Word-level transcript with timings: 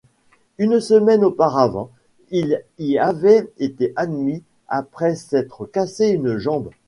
Une 0.57 0.79
semaine 0.79 1.23
auparavant, 1.23 1.91
il 2.31 2.63
y 2.79 2.97
avait 2.97 3.51
été 3.59 3.93
admis 3.95 4.41
après 4.67 5.13
s'être 5.13 5.67
cassé 5.67 6.07
une 6.07 6.37
jambe. 6.39 6.71